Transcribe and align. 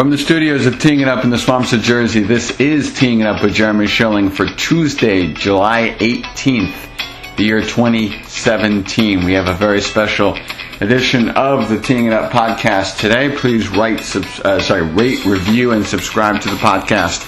From 0.00 0.08
the 0.08 0.16
studios 0.16 0.64
of 0.64 0.78
Teeing 0.78 1.00
It 1.00 1.08
Up 1.08 1.24
in 1.24 1.30
the 1.30 1.36
Swamps 1.36 1.74
of 1.74 1.82
Jersey, 1.82 2.22
this 2.22 2.58
is 2.58 2.94
Teeing 2.94 3.20
It 3.20 3.26
Up 3.26 3.42
with 3.42 3.52
Jeremy 3.52 3.86
Schilling 3.86 4.30
for 4.30 4.46
Tuesday, 4.46 5.30
July 5.34 5.94
18th, 5.98 7.36
the 7.36 7.44
year 7.44 7.60
2017. 7.60 9.26
We 9.26 9.34
have 9.34 9.48
a 9.48 9.52
very 9.52 9.82
special 9.82 10.38
edition 10.80 11.28
of 11.28 11.68
the 11.68 11.78
Teeing 11.78 12.06
It 12.06 12.14
Up 12.14 12.32
podcast 12.32 12.98
today. 12.98 13.36
Please 13.36 13.68
write, 13.68 14.00
uh, 14.16 14.58
sorry, 14.62 14.84
rate, 14.84 15.26
review, 15.26 15.72
and 15.72 15.84
subscribe 15.84 16.40
to 16.40 16.48
the 16.48 16.56
podcast 16.56 17.20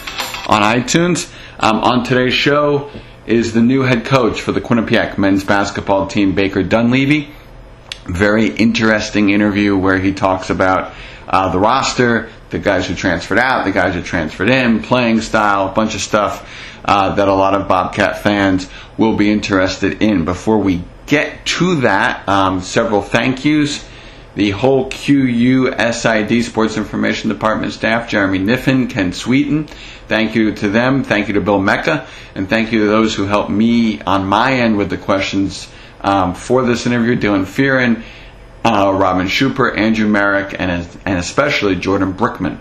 on 0.48 0.62
iTunes. 0.62 1.30
Um, 1.60 1.76
on 1.80 2.04
today's 2.04 2.32
show 2.32 2.90
is 3.26 3.52
the 3.52 3.60
new 3.60 3.82
head 3.82 4.06
coach 4.06 4.40
for 4.40 4.52
the 4.52 4.62
Quinnipiac 4.62 5.18
men's 5.18 5.44
basketball 5.44 6.06
team, 6.06 6.34
Baker 6.34 6.62
Dunleavy. 6.62 7.34
Very 8.06 8.46
interesting 8.46 9.28
interview 9.28 9.76
where 9.76 9.98
he 9.98 10.14
talks 10.14 10.48
about 10.48 10.94
uh, 11.32 11.50
the 11.50 11.58
roster, 11.58 12.30
the 12.50 12.58
guys 12.58 12.86
who 12.86 12.94
transferred 12.94 13.38
out, 13.38 13.64
the 13.64 13.72
guys 13.72 13.94
who 13.94 14.02
transferred 14.02 14.50
in, 14.50 14.82
playing 14.82 15.22
style, 15.22 15.68
a 15.68 15.72
bunch 15.72 15.94
of 15.94 16.02
stuff 16.02 16.46
uh, 16.84 17.14
that 17.14 17.26
a 17.26 17.34
lot 17.34 17.54
of 17.54 17.66
Bobcat 17.66 18.22
fans 18.22 18.68
will 18.98 19.16
be 19.16 19.32
interested 19.32 20.02
in. 20.02 20.26
Before 20.26 20.58
we 20.58 20.84
get 21.06 21.46
to 21.46 21.80
that, 21.80 22.28
um, 22.28 22.60
several 22.60 23.02
thank 23.02 23.44
yous. 23.44 23.88
The 24.34 24.50
whole 24.50 24.88
QUSID 24.88 26.42
Sports 26.42 26.78
Information 26.78 27.28
Department 27.28 27.72
staff, 27.72 28.08
Jeremy 28.08 28.38
Niffin, 28.38 28.88
Ken 28.88 29.12
Sweeten. 29.12 29.66
Thank 30.08 30.34
you 30.34 30.54
to 30.54 30.70
them. 30.70 31.04
Thank 31.04 31.28
you 31.28 31.34
to 31.34 31.40
Bill 31.42 31.60
Mecca. 31.60 32.06
And 32.34 32.48
thank 32.48 32.72
you 32.72 32.80
to 32.80 32.86
those 32.86 33.14
who 33.14 33.24
helped 33.24 33.50
me 33.50 34.00
on 34.02 34.26
my 34.26 34.54
end 34.54 34.78
with 34.78 34.88
the 34.88 34.96
questions 34.96 35.70
um, 36.00 36.34
for 36.34 36.64
this 36.64 36.86
interview, 36.86 37.14
Dylan 37.14 37.44
Fearon 37.44 38.02
uh, 38.64 38.92
Robin 38.94 39.26
Schuper, 39.26 39.76
Andrew 39.76 40.06
Merrick, 40.06 40.54
and, 40.58 40.70
and 41.04 41.18
especially 41.18 41.76
Jordan 41.76 42.12
Brickman. 42.12 42.58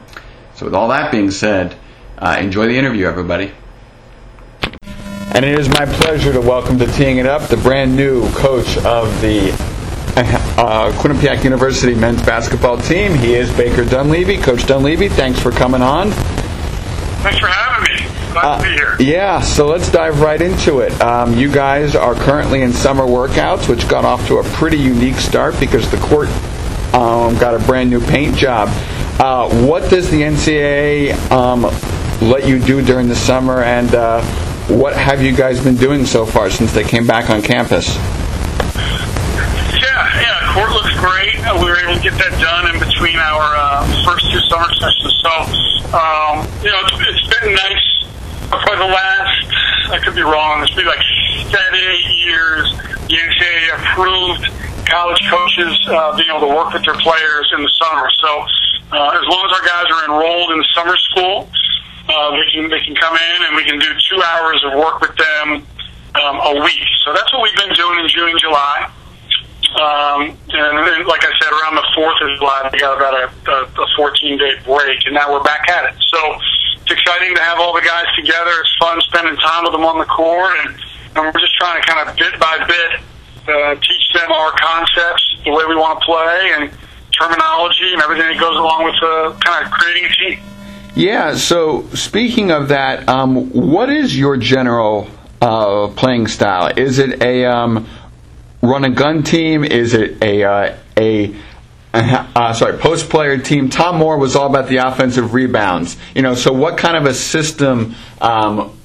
So, 0.56 0.66
with 0.66 0.76
all 0.76 0.90
that 0.90 1.12
being 1.12 1.32
said, 1.32 1.76
uh, 2.18 2.38
enjoy 2.40 2.68
the 2.68 2.78
interview, 2.78 3.08
everybody. 3.08 3.52
And 5.34 5.46
it 5.46 5.58
is 5.58 5.70
my 5.70 5.86
pleasure 5.86 6.34
to 6.34 6.42
welcome 6.42 6.78
to 6.80 6.86
Teeing 6.88 7.18
It 7.18 7.26
Up 7.26 7.48
the 7.48 7.58
brand 7.58 7.96
new 7.96 8.30
coach 8.34 8.78
of 8.80 9.22
the 9.22 9.52
uh, 10.58 10.92
Quinnipiac 10.98 11.44
University 11.44 11.96
men's 11.96 12.22
basketball 12.22 12.78
team. 12.78 13.16
He 13.16 13.34
is 13.34 13.52
Baker 13.56 13.86
Dunleavy. 13.86 14.38
Coach 14.38 14.68
Dunleavy, 14.68 15.08
thanks 15.08 15.40
for 15.40 15.52
coming 15.52 15.82
on. 15.82 16.12
Thanks 16.12 17.40
for 17.40 17.48
having 17.48 17.66
me. 17.66 17.71
Glad 18.32 18.46
uh, 18.46 18.58
to 18.58 18.64
be 18.64 18.70
here. 18.70 18.96
Yeah, 19.00 19.42
so 19.42 19.68
let's 19.68 19.92
dive 19.92 20.22
right 20.22 20.42
into 20.42 20.80
it. 20.80 21.00
Um, 21.02 21.34
you 21.34 21.52
guys 21.52 21.96
are 21.96 22.16
currently 22.16 22.62
in 22.62 22.72
summer 22.72 23.04
workouts, 23.04 23.68
which 23.68 23.88
got 23.90 24.06
off 24.06 24.26
to 24.28 24.38
a 24.38 24.44
pretty 24.44 24.78
unique 24.78 25.16
start 25.16 25.60
because 25.60 25.90
the 25.92 25.98
court 25.98 26.30
um, 26.94 27.38
got 27.38 27.54
a 27.56 27.60
brand 27.66 27.90
new 27.90 28.00
paint 28.00 28.36
job. 28.36 28.70
Uh, 29.20 29.50
what 29.68 29.90
does 29.90 30.10
the 30.10 30.22
NCAA 30.22 31.14
um, 31.32 31.64
let 32.28 32.48
you 32.48 32.58
do 32.60 32.82
during 32.82 33.10
the 33.10 33.16
summer, 33.16 33.64
and 33.64 33.94
uh, 33.94 34.22
what 34.68 34.96
have 34.96 35.22
you 35.22 35.36
guys 35.36 35.62
been 35.62 35.76
doing 35.76 36.06
so 36.06 36.26
far 36.26 36.50
since 36.50 36.72
they 36.72 36.84
came 36.84 37.06
back 37.06 37.30
on 37.30 37.42
campus? 37.42 37.96
Yeah, 39.76 40.22
yeah, 40.22 40.54
court 40.54 40.72
looks 40.72 40.94
great. 41.00 41.36
We 41.60 41.70
were 41.70 41.78
able 41.80 41.96
to 41.96 42.02
get 42.02 42.14
that 42.14 42.40
done 42.40 42.74
in 42.74 42.80
between 42.80 43.18
our 43.18 43.56
uh, 43.58 44.06
first 44.06 44.32
two 44.32 44.40
summer 44.48 44.72
sessions. 44.76 45.20
So, 45.22 45.30
um, 45.98 46.48
you 46.64 46.72
know, 46.72 46.80
it's, 46.88 46.96
it's 47.10 47.40
been 47.40 47.54
nice 47.54 48.01
for 48.60 48.76
the 48.76 48.86
last, 48.86 49.48
I 49.92 50.00
could 50.04 50.16
be 50.16 50.24
wrong, 50.24 50.64
it's 50.64 50.76
been 50.76 50.86
like 50.86 51.04
seven, 51.48 51.80
eight 51.80 52.10
years, 52.20 52.68
the 53.08 53.16
NCAA 53.16 53.80
approved 53.80 54.44
college 54.92 55.24
coaches 55.30 55.72
uh, 55.88 56.16
being 56.18 56.28
able 56.30 56.48
to 56.48 56.54
work 56.54 56.74
with 56.74 56.84
their 56.84 57.00
players 57.00 57.48
in 57.56 57.64
the 57.64 57.72
summer. 57.80 58.12
So 58.20 58.30
uh, 58.92 59.16
as 59.16 59.26
long 59.28 59.48
as 59.48 59.52
our 59.56 59.64
guys 59.64 59.88
are 59.88 60.04
enrolled 60.12 60.52
in 60.52 60.64
summer 60.76 60.98
school, 60.98 61.50
uh, 62.10 62.32
they 62.36 62.44
can 62.52 62.70
they 62.70 62.82
can 62.82 62.96
come 62.96 63.16
in 63.16 63.38
and 63.48 63.56
we 63.56 63.64
can 63.64 63.80
do 63.80 63.88
two 64.10 64.22
hours 64.22 64.60
of 64.66 64.74
work 64.76 65.00
with 65.00 65.16
them 65.16 65.64
um, 66.20 66.36
a 66.44 66.64
week. 66.64 66.88
So 67.06 67.14
that's 67.14 67.32
what 67.32 67.44
we've 67.44 67.56
been 67.56 67.74
doing 67.74 68.00
in 68.04 68.08
June 68.10 68.30
and 68.30 68.40
July. 68.40 68.92
Um, 69.72 70.36
and 70.52 70.84
then, 70.84 71.08
like 71.08 71.24
I 71.24 71.32
said, 71.40 71.48
around 71.48 71.76
the 71.80 71.88
4th 71.96 72.20
of 72.20 72.38
July, 72.38 72.70
we 72.74 72.80
got 72.80 72.98
about 72.98 73.16
a, 73.16 73.80
a, 73.80 73.84
a 73.84 73.88
14 73.96 74.38
day 74.38 74.60
break, 74.66 75.06
and 75.06 75.16
now 75.16 75.32
we're 75.32 75.44
back 75.44 75.70
at 75.70 75.86
it. 75.86 75.96
So 76.12 76.20
it's 76.92 77.02
exciting 77.02 77.36
to 77.36 77.42
have 77.42 77.60
all 77.60 77.74
the 77.74 77.82
guys 77.82 78.06
together. 78.16 78.52
It's 78.60 78.76
fun 78.80 79.00
spending 79.02 79.36
time 79.38 79.64
with 79.64 79.72
them 79.72 79.86
on 79.86 79.98
the 79.98 80.06
court, 80.06 80.54
and, 80.66 80.76
and 81.16 81.26
we're 81.26 81.40
just 81.40 81.56
trying 81.58 81.82
to 81.82 81.88
kind 81.88 82.10
of 82.10 82.16
bit 82.16 82.40
by 82.40 82.58
bit 82.68 83.00
uh, 83.48 83.76
teach 83.76 84.14
them 84.14 84.32
our 84.32 84.52
concepts, 84.52 85.38
the 85.46 85.52
way 85.52 85.66
we 85.68 85.76
want 85.76 86.00
to 86.00 86.06
play, 86.06 86.54
and 86.58 86.72
terminology, 87.18 87.94
and 87.94 88.02
everything 88.02 88.28
that 88.28 88.40
goes 88.40 88.56
along 88.58 88.84
with 88.86 88.96
uh, 89.04 89.40
kind 89.40 89.66
of 89.66 89.72
creating 89.72 90.06
a 90.06 90.14
team. 90.14 90.40
Yeah. 90.96 91.36
So 91.36 91.88
speaking 91.94 92.52
of 92.52 92.70
that, 92.70 93.08
um, 93.08 93.50
what 93.52 93.90
is 93.90 94.18
your 94.18 94.38
general 94.38 95.08
uh, 95.42 95.88
playing 95.96 96.28
style? 96.28 96.72
Is 96.76 97.00
it 97.00 97.22
a 97.22 97.46
um, 97.46 97.88
run 98.62 98.86
and 98.86 98.96
gun 98.96 99.24
team? 99.24 99.64
Is 99.64 99.94
it 99.94 100.22
a 100.22 100.44
uh, 100.44 100.78
a 100.98 101.36
uh, 101.94 102.54
sorry, 102.54 102.78
post 102.78 103.10
player 103.10 103.38
team. 103.38 103.70
Tom 103.70 103.98
Moore 103.98 104.18
was 104.18 104.36
all 104.36 104.48
about 104.48 104.68
the 104.68 104.78
offensive 104.78 105.34
rebounds. 105.34 105.98
You 106.16 106.22
know, 106.22 106.36
so 106.36 106.54
what 106.54 106.78
kind 106.78 106.96
of 106.96 107.06
a 107.06 107.14
system 107.14 107.96
um, 108.20 108.78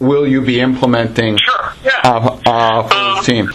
will 0.00 0.26
you 0.26 0.42
be 0.42 0.60
implementing 0.60 1.38
sure, 1.38 1.72
yeah. 1.84 2.00
uh, 2.04 2.38
uh, 2.46 2.88
for 2.88 2.94
um, 2.94 3.16
the 3.16 3.22
team? 3.22 3.50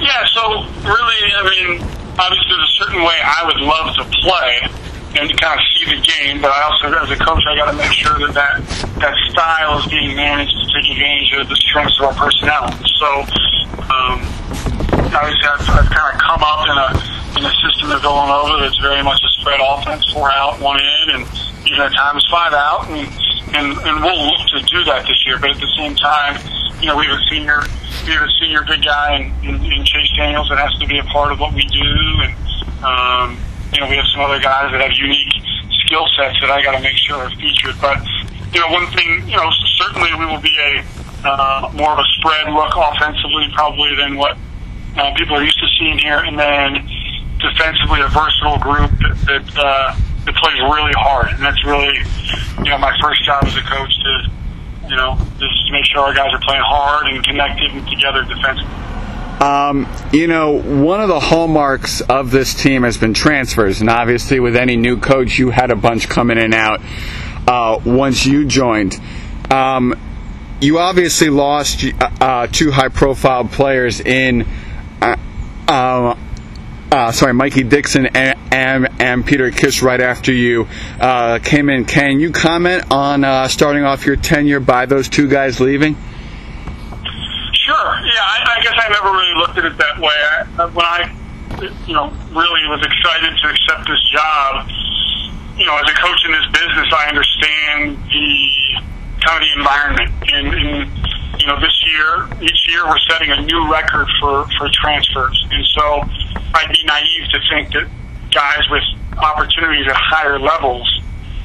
Yeah, 0.00 0.24
so 0.32 0.42
really, 0.84 1.20
I 1.34 1.42
mean, 1.48 1.80
obviously, 2.18 2.48
there's 2.48 2.68
a 2.68 2.84
certain 2.84 3.02
way 3.02 3.16
I 3.22 3.44
would 3.46 3.60
love 3.60 3.94
to 3.96 4.04
play 4.20 4.60
and 5.16 5.40
kind 5.40 5.58
of 5.58 5.64
see 5.74 5.96
the 5.96 6.00
game, 6.04 6.40
but 6.40 6.50
I 6.50 6.62
also, 6.62 6.92
as 6.98 7.10
a 7.10 7.16
coach, 7.16 7.42
I 7.48 7.56
got 7.56 7.70
to 7.70 7.76
make 7.76 7.92
sure 7.92 8.18
that, 8.18 8.34
that 8.34 8.60
that 9.00 9.14
style 9.30 9.78
is 9.78 9.86
being 9.86 10.14
managed 10.14 10.52
to 10.52 10.80
take 10.80 10.90
advantage 10.92 11.32
of 11.40 11.48
the 11.48 11.56
strengths 11.56 11.98
of 11.98 12.06
our 12.06 12.14
personnel. 12.14 12.70
So, 13.00 13.08
um, 13.88 14.20
obviously, 15.14 15.48
I've, 15.48 15.62
I've 15.70 15.90
kind 15.90 16.14
of 16.14 16.20
come 16.20 16.42
up 16.42 16.62
in 16.66 16.76
a 16.76 16.88
in 17.38 17.44
a 17.44 17.54
system 17.62 17.90
of 17.92 18.02
Villanova 18.02 18.58
that's 18.60 18.78
very 18.78 19.02
much 19.02 19.20
a 19.22 19.30
spread 19.40 19.60
offense, 19.62 20.10
four 20.12 20.30
out, 20.32 20.60
one 20.60 20.80
in, 20.80 21.14
and 21.14 21.22
even 21.66 21.80
at 21.80 21.92
times 21.94 22.26
five 22.30 22.52
out, 22.52 22.88
and 22.88 23.06
and, 23.54 23.78
and 23.78 23.94
we'll 24.02 24.26
look 24.26 24.42
to 24.48 24.60
do 24.66 24.84
that 24.84 25.06
this 25.06 25.24
year. 25.26 25.38
But 25.38 25.50
at 25.50 25.60
the 25.60 25.72
same 25.76 25.94
time, 25.94 26.36
you 26.80 26.88
know, 26.88 26.96
we 26.96 27.06
have 27.06 27.18
a 27.18 27.24
senior 27.30 27.62
we 28.04 28.12
have 28.12 28.24
a 28.24 28.32
senior 28.40 28.62
big 28.64 28.84
guy 28.84 29.16
in, 29.16 29.32
in, 29.44 29.54
in 29.72 29.84
Chaise 29.84 30.12
Daniels 30.16 30.48
that 30.48 30.58
has 30.58 30.72
to 30.80 30.86
be 30.86 30.98
a 30.98 31.04
part 31.04 31.32
of 31.32 31.40
what 31.40 31.54
we 31.54 31.62
do, 31.68 31.92
and 32.24 32.34
um, 32.84 33.38
you 33.72 33.80
know, 33.80 33.88
we 33.88 33.96
have 33.96 34.06
some 34.12 34.22
other 34.22 34.40
guys 34.40 34.72
that 34.72 34.80
have 34.80 34.92
unique 34.92 35.32
skill 35.84 36.06
sets 36.16 36.40
that 36.40 36.50
I 36.50 36.62
got 36.62 36.76
to 36.76 36.80
make 36.80 36.96
sure 36.96 37.16
are 37.16 37.30
featured. 37.36 37.76
But 37.80 38.00
you 38.52 38.60
know, 38.60 38.68
one 38.72 38.86
thing, 38.92 39.28
you 39.28 39.36
know, 39.36 39.48
certainly 39.76 40.10
we 40.18 40.26
will 40.26 40.40
be 40.40 40.56
a 40.58 40.84
uh, 41.24 41.70
more 41.74 41.92
of 41.92 41.98
a 41.98 42.08
spread 42.18 42.52
look 42.52 42.72
offensively, 42.76 43.50
probably 43.54 43.94
than 43.96 44.16
what 44.16 44.38
uh, 44.96 45.14
people 45.14 45.36
are 45.36 45.42
used 45.42 45.58
to 45.60 45.66
seeing 45.78 45.98
here, 45.98 46.18
and 46.18 46.38
then 46.38 46.88
defensively 47.38 48.00
a 48.00 48.08
versatile 48.08 48.58
group 48.58 48.90
that 48.98 49.16
that, 49.26 49.46
uh, 49.56 49.96
that 50.24 50.34
plays 50.34 50.60
really 50.60 50.92
hard, 50.96 51.28
and 51.28 51.42
that's 51.42 51.64
really 51.64 51.98
you 52.64 52.70
know 52.70 52.78
my 52.78 52.96
first 53.00 53.24
job 53.24 53.44
as 53.44 53.56
a 53.56 53.62
coach 53.62 53.94
to 54.02 54.30
you 54.88 54.96
know 54.96 55.16
just 55.38 55.66
to 55.66 55.72
make 55.72 55.84
sure 55.86 56.00
our 56.00 56.14
guys 56.14 56.32
are 56.32 56.40
playing 56.40 56.62
hard 56.64 57.06
and 57.06 57.24
connected 57.24 57.70
and 57.72 57.86
together 57.88 58.24
defensively. 58.24 58.88
Um, 59.40 59.86
you 60.12 60.26
know, 60.26 60.60
one 60.60 61.00
of 61.00 61.06
the 61.06 61.20
hallmarks 61.20 62.00
of 62.00 62.32
this 62.32 62.54
team 62.54 62.82
has 62.82 62.96
been 62.96 63.14
transfers, 63.14 63.80
and 63.80 63.88
obviously, 63.88 64.40
with 64.40 64.56
any 64.56 64.74
new 64.74 64.98
coach, 64.98 65.38
you 65.38 65.50
had 65.50 65.70
a 65.70 65.76
bunch 65.76 66.08
coming 66.08 66.38
in 66.38 66.44
and 66.46 66.54
out 66.54 66.80
uh, 67.46 67.78
once 67.84 68.26
you 68.26 68.46
joined. 68.46 69.00
Um, 69.48 69.94
you 70.60 70.80
obviously 70.80 71.30
lost 71.30 71.84
uh, 72.20 72.48
two 72.48 72.72
high-profile 72.72 73.44
players 73.44 74.00
in 74.00 74.44
uh, 75.68 76.16
uh 76.90 77.12
sorry, 77.12 77.34
Mikey 77.34 77.64
Dixon 77.64 78.06
and, 78.06 78.38
and, 78.52 78.88
and, 79.00 79.26
Peter 79.26 79.50
Kiss 79.50 79.82
right 79.82 80.00
after 80.00 80.32
you 80.32 80.66
uh, 80.98 81.38
came 81.38 81.68
in. 81.68 81.84
Can 81.84 82.18
you 82.20 82.32
comment 82.32 82.84
on 82.90 83.24
uh, 83.24 83.48
starting 83.48 83.84
off 83.84 84.06
your 84.06 84.16
tenure 84.16 84.60
by 84.60 84.86
those 84.86 85.08
two 85.08 85.28
guys 85.28 85.60
leaving? 85.60 85.94
Sure. 85.94 87.84
Yeah, 88.00 88.24
I, 88.24 88.56
I 88.58 88.62
guess 88.62 88.74
I 88.76 88.88
never 88.88 89.10
really 89.12 89.34
looked 89.34 89.58
at 89.58 89.64
it 89.66 89.76
that 89.76 90.00
way. 90.00 90.08
I, 90.08 90.66
when 90.72 90.86
I, 90.86 91.14
you 91.86 91.94
know, 91.94 92.08
really 92.32 92.64
was 92.68 92.80
excited 92.80 93.36
to 93.36 93.48
accept 93.48 93.86
this 93.86 94.02
job, 94.10 94.66
you 95.58 95.66
know, 95.66 95.76
as 95.76 95.90
a 95.90 95.94
coach 95.94 96.24
in 96.24 96.32
this 96.32 96.46
business, 96.52 96.88
I 96.96 97.08
understand 97.08 97.98
the 98.08 98.78
kind 99.20 99.36
of 99.36 99.42
the 99.42 99.52
environment 99.58 100.10
and, 100.32 100.54
and 100.54 101.07
know, 101.48 101.58
this 101.60 101.74
year, 101.84 102.28
each 102.40 102.68
year 102.68 102.86
we're 102.86 103.02
setting 103.08 103.30
a 103.30 103.40
new 103.42 103.72
record 103.72 104.06
for, 104.20 104.46
for 104.58 104.68
transfers. 104.72 105.36
And 105.50 105.64
so 105.74 105.84
I'd 106.54 106.70
be 106.70 106.84
naive 106.84 107.28
to 107.32 107.40
think 107.50 107.72
that 107.72 107.88
guys 108.30 108.62
with 108.70 108.84
opportunities 109.18 109.86
at 109.88 109.96
higher 109.96 110.38
levels 110.38 110.86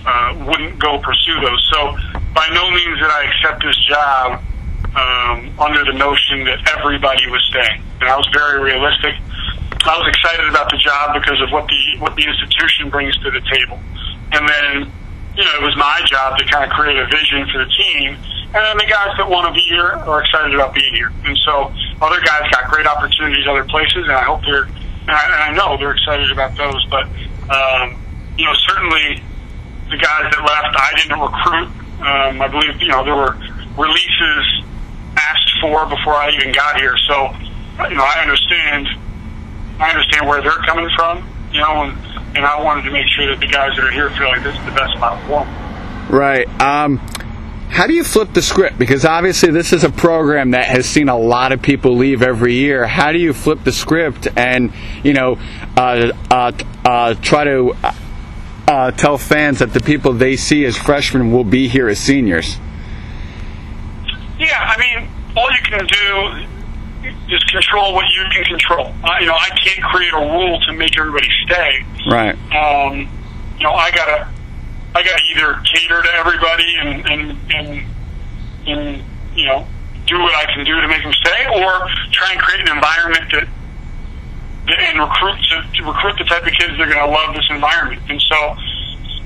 uh, 0.05 0.45
wouldn't 0.45 0.77
go 0.79 0.99
pursue 0.99 1.39
those. 1.41 1.61
So 1.73 1.95
by 2.35 2.47
no 2.53 2.69
means 2.69 2.99
did 2.99 3.09
I 3.09 3.31
accept 3.31 3.63
this 3.63 3.79
job 3.87 4.43
um, 4.95 5.49
under 5.59 5.83
the 5.85 5.97
notion 5.97 6.45
that 6.45 6.61
everybody 6.77 7.25
was 7.29 7.41
staying. 7.49 7.81
And 8.01 8.09
I 8.09 8.17
was 8.17 8.27
very 8.33 8.61
realistic. 8.61 9.15
I 9.85 9.97
was 9.97 10.07
excited 10.07 10.47
about 10.47 10.69
the 10.69 10.77
job 10.77 11.13
because 11.13 11.41
of 11.41 11.51
what 11.51 11.67
the 11.67 11.99
what 11.99 12.15
the 12.15 12.23
institution 12.23 12.89
brings 12.89 13.17
to 13.19 13.31
the 13.31 13.41
table. 13.41 13.79
and 14.31 14.47
then 14.47 14.91
you 15.35 15.43
know 15.43 15.53
it 15.59 15.63
was 15.63 15.75
my 15.77 16.01
job 16.05 16.37
to 16.37 16.45
kind 16.45 16.63
of 16.63 16.71
create 16.71 16.97
a 16.97 17.05
vision 17.05 17.47
for 17.51 17.63
the 17.63 17.69
team. 17.71 18.17
And 18.53 18.79
the 18.79 18.85
guys 18.85 19.17
that 19.17 19.27
want 19.27 19.49
to 19.49 19.53
be 19.53 19.65
here 19.65 19.97
are 20.05 20.21
excited 20.21 20.53
about 20.53 20.75
being 20.75 20.93
here. 20.93 21.11
And 21.25 21.35
so 21.41 21.73
other 22.01 22.21
guys 22.21 22.45
got 22.51 22.69
great 22.69 22.85
opportunities 22.85 23.47
other 23.47 23.65
places, 23.65 24.05
and 24.05 24.11
I 24.13 24.21
hope 24.21 24.45
they're, 24.45 24.65
and 24.65 25.09
I, 25.09 25.25
and 25.25 25.41
I 25.41 25.51
know 25.57 25.75
they're 25.77 25.97
excited 25.97 26.31
about 26.31 26.55
those. 26.55 26.85
But 26.85 27.09
um, 27.49 27.97
you 28.37 28.45
know, 28.45 28.53
certainly 28.69 29.23
the 29.89 29.97
guys 29.97 30.29
that 30.29 30.41
left, 30.45 30.77
I 30.77 30.91
didn't 31.01 31.17
recruit. 31.17 31.69
Um, 32.05 32.41
I 32.41 32.47
believe 32.47 32.79
you 32.79 32.89
know 32.89 33.03
there 33.03 33.15
were 33.15 33.33
releases 33.73 34.45
asked 35.17 35.51
for 35.61 35.85
before 35.89 36.13
I 36.13 36.29
even 36.37 36.51
got 36.51 36.79
here. 36.79 36.95
So 37.09 37.33
you 37.89 37.97
know, 37.97 38.05
I 38.05 38.21
understand. 38.21 38.87
I 39.79 39.89
understand 39.89 40.27
where 40.27 40.41
they're 40.41 40.61
coming 40.61 40.89
from. 40.95 41.25
You 41.51 41.61
know, 41.61 41.89
and, 41.89 41.97
and 42.37 42.45
I 42.45 42.61
wanted 42.61 42.83
to 42.83 42.91
make 42.91 43.07
sure 43.17 43.27
that 43.33 43.39
the 43.39 43.47
guys 43.47 43.75
that 43.75 43.85
are 43.85 43.91
here 43.91 44.09
feel 44.11 44.27
like 44.27 44.43
this 44.43 44.53
is 44.57 44.65
the 44.65 44.77
best 44.77 44.93
spot 44.93 45.21
for 45.25 45.45
them. 45.45 46.09
Right. 46.09 46.47
Um, 46.61 47.01
how 47.73 47.87
do 47.87 47.93
you 47.93 48.03
flip 48.03 48.33
the 48.33 48.41
script? 48.43 48.77
Because 48.77 49.03
obviously 49.03 49.49
this 49.49 49.73
is 49.73 49.83
a 49.83 49.89
program 49.89 50.51
that 50.51 50.65
has 50.65 50.85
seen 50.85 51.09
a 51.09 51.17
lot 51.17 51.51
of 51.51 51.63
people 51.63 51.95
leave 51.97 52.21
every 52.21 52.53
year. 52.53 52.85
How 52.85 53.11
do 53.11 53.17
you 53.17 53.33
flip 53.33 53.63
the 53.63 53.71
script 53.71 54.27
and 54.35 54.71
you 55.03 55.13
know 55.13 55.39
uh, 55.75 56.11
uh, 56.29 56.51
uh, 56.85 57.15
try 57.15 57.45
to 57.45 57.75
uh, 58.67 58.91
tell 58.91 59.17
fans 59.17 59.57
that 59.57 59.73
the 59.73 59.79
people 59.79 60.13
they 60.13 60.35
see 60.35 60.63
as 60.65 60.77
freshmen 60.77 61.31
will 61.31 61.43
be 61.43 61.67
here 61.67 61.89
as 61.89 61.97
seniors? 61.97 62.57
Yeah, 64.37 64.59
I 64.59 64.77
mean, 64.77 65.09
all 65.35 65.49
you 65.51 65.61
can 65.63 65.87
do 65.87 67.33
is 67.33 67.43
control 67.45 67.95
what 67.95 68.05
you 68.15 68.23
can 68.31 68.43
control. 68.43 68.93
Uh, 69.03 69.17
you 69.19 69.25
know, 69.25 69.33
I 69.33 69.49
can't 69.49 69.83
create 69.83 70.13
a 70.13 70.17
rule 70.17 70.59
to 70.67 70.73
make 70.73 70.95
everybody 70.95 71.27
stay. 71.45 71.83
Right. 72.07 72.35
Um, 72.53 73.09
you 73.57 73.63
know, 73.63 73.71
I 73.71 73.89
gotta, 73.89 74.29
I 74.95 75.01
gotta 75.01 75.21
either 75.33 75.61
cater 75.65 76.01
to 76.01 76.11
everybody 76.13 76.75
and 76.79 77.09
and 77.09 77.37
and, 77.51 77.85
and 78.67 79.03
you 79.35 79.45
know 79.47 79.67
do 80.05 80.19
what 80.19 80.35
I 80.35 80.45
can 80.53 80.65
do 80.65 80.79
to 80.81 80.87
make 80.87 81.01
them 81.01 81.13
stay, 81.13 81.47
or 81.47 81.87
try 82.11 82.31
and 82.31 82.39
create 82.41 82.67
an 82.67 82.75
environment 82.75 83.31
that 83.31 83.47
and 84.67 84.99
recruit 84.99 85.37
to, 85.49 85.55
to 85.75 85.83
recruit 85.83 86.15
the 86.17 86.23
type 86.23 86.43
of 86.43 86.53
kids 86.53 86.77
that 86.77 86.81
are 86.81 86.91
going 86.93 87.03
to 87.03 87.11
love 87.11 87.35
this 87.35 87.45
environment. 87.49 88.01
And 88.07 88.21
so, 88.31 88.55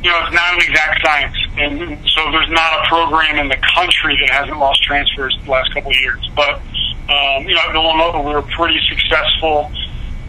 you 0.02 0.10
know, 0.10 0.18
it's 0.26 0.34
not 0.34 0.58
an 0.58 0.62
exact 0.66 1.06
science, 1.06 1.38
and 1.58 1.78
so 2.10 2.32
there's 2.32 2.50
not 2.50 2.86
a 2.86 2.88
program 2.88 3.38
in 3.38 3.48
the 3.48 3.58
country 3.76 4.18
that 4.22 4.30
hasn't 4.34 4.58
lost 4.58 4.82
transfers 4.82 5.38
the 5.46 5.52
last 5.52 5.74
couple 5.74 5.92
of 5.92 6.00
years. 6.00 6.22
But 6.36 6.62
um, 7.10 7.48
you 7.48 7.56
know, 7.56 7.62
at 7.68 7.72
Villanova, 7.72 8.22
we 8.22 8.34
were 8.34 8.42
pretty 8.42 8.80
successful 8.90 9.72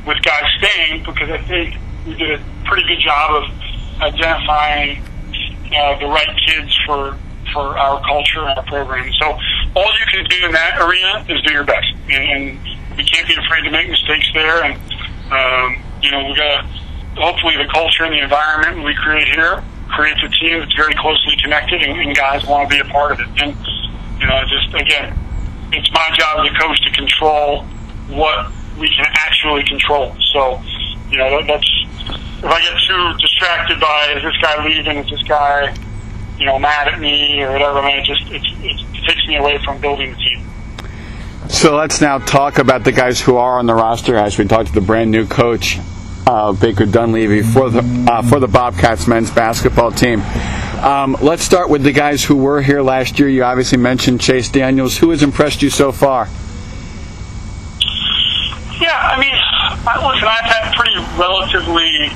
with 0.06 0.20
guys 0.22 0.44
staying 0.58 1.04
because 1.04 1.30
I 1.30 1.38
think 1.44 1.76
we 2.06 2.14
did 2.14 2.40
a 2.40 2.44
pretty 2.64 2.86
good 2.86 3.00
job 3.00 3.42
of 3.42 3.50
identifying 4.00 5.02
uh, 5.72 5.98
the 5.98 6.06
right 6.06 6.36
kids 6.46 6.76
for 6.86 7.16
for 7.52 7.78
our 7.78 8.00
culture 8.04 8.40
and 8.40 8.58
our 8.58 8.64
program. 8.66 9.10
So 9.20 9.38
all 9.74 9.90
you 9.98 10.06
can 10.12 10.24
do 10.28 10.46
in 10.46 10.52
that 10.52 10.80
arena 10.80 11.24
is 11.28 11.40
do 11.42 11.52
your 11.52 11.64
best, 11.64 11.88
and, 12.10 12.24
and 12.24 12.96
we 12.96 13.04
can't 13.04 13.26
be 13.26 13.34
afraid 13.34 13.62
to 13.64 13.70
make 13.70 13.88
mistakes 13.88 14.28
there. 14.34 14.64
And 14.64 14.74
um, 15.32 15.82
you 16.02 16.10
know, 16.10 16.28
we 16.28 16.36
got 16.36 16.64
hopefully 17.16 17.56
the 17.56 17.68
culture 17.72 18.04
and 18.04 18.12
the 18.12 18.22
environment 18.22 18.84
we 18.84 18.94
create 18.94 19.28
here 19.28 19.62
creates 19.88 20.20
a 20.22 20.28
team 20.28 20.60
that's 20.60 20.74
very 20.74 20.94
closely 20.94 21.36
connected, 21.42 21.82
and, 21.82 21.98
and 21.98 22.16
guys 22.16 22.46
want 22.46 22.68
to 22.68 22.76
be 22.76 22.80
a 22.80 22.92
part 22.92 23.12
of 23.12 23.20
it. 23.20 23.28
And 23.42 23.56
you 24.20 24.26
know, 24.26 24.42
just 24.44 24.74
again, 24.74 25.16
it's 25.72 25.90
my 25.92 26.10
job 26.14 26.44
as 26.44 26.52
a 26.52 26.58
coach 26.58 26.80
to 26.84 26.90
control 26.92 27.64
what 28.08 28.52
we 28.78 28.88
can 28.88 29.06
actually 29.12 29.64
control. 29.64 30.14
So, 30.32 30.60
you 31.10 31.18
know, 31.18 31.30
that, 31.30 31.46
that's 31.46 31.77
if 32.38 32.44
I 32.44 32.60
get 32.60 32.74
too 32.86 33.18
distracted 33.20 33.80
by 33.80 34.14
is 34.16 34.22
this 34.22 34.36
guy 34.40 34.64
leaving, 34.64 34.98
is 34.98 35.10
this 35.10 35.22
guy, 35.22 35.74
you 36.38 36.46
know, 36.46 36.58
mad 36.58 36.86
at 36.88 37.00
me 37.00 37.42
or 37.42 37.52
whatever, 37.52 37.82
man, 37.82 37.98
it 37.98 38.04
just 38.04 38.30
it, 38.30 38.42
it 38.62 39.04
takes 39.04 39.26
me 39.26 39.36
away 39.36 39.58
from 39.64 39.80
building 39.80 40.10
the 40.10 40.16
team. 40.16 40.44
So 41.48 41.76
let's 41.76 42.00
now 42.00 42.18
talk 42.18 42.58
about 42.58 42.84
the 42.84 42.92
guys 42.92 43.20
who 43.20 43.36
are 43.36 43.58
on 43.58 43.66
the 43.66 43.74
roster 43.74 44.16
as 44.16 44.38
we 44.38 44.44
talk 44.44 44.66
to 44.66 44.72
the 44.72 44.80
brand 44.80 45.10
new 45.10 45.26
coach, 45.26 45.78
uh, 46.26 46.52
Baker 46.52 46.86
Dunleavy, 46.86 47.42
for 47.42 47.70
the 47.70 47.80
uh, 48.08 48.22
for 48.22 48.38
the 48.38 48.46
Bobcats 48.46 49.08
men's 49.08 49.30
basketball 49.30 49.90
team. 49.90 50.20
Um, 50.78 51.16
let's 51.20 51.42
start 51.42 51.70
with 51.70 51.82
the 51.82 51.92
guys 51.92 52.22
who 52.22 52.36
were 52.36 52.62
here 52.62 52.82
last 52.82 53.18
year. 53.18 53.28
You 53.28 53.42
obviously 53.42 53.78
mentioned 53.78 54.22
Chaise 54.22 54.48
Daniels. 54.48 54.96
Who 54.98 55.10
has 55.10 55.24
impressed 55.24 55.60
you 55.60 55.70
so 55.70 55.90
far? 55.90 56.28
Yeah, 58.78 58.94
I 58.94 59.18
mean, 59.18 59.34
listen, 60.06 60.28
I've 60.28 60.44
had 60.44 60.72
pretty 60.76 60.94
relatively 61.18 62.10